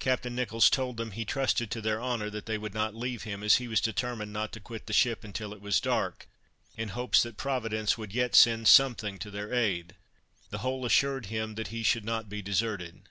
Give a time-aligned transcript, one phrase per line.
[0.00, 3.44] Captain Nicholls told them, he trusted to their honor that they would not leave him,
[3.44, 6.26] as he was determined not to quit the ship until it was dark,
[6.76, 9.94] in hopes that Providence would yet send something to their aid;
[10.48, 13.08] the whole assured him that he should not be deserted.